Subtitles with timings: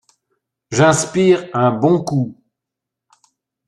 [0.71, 2.35] J’inspire un bon coup.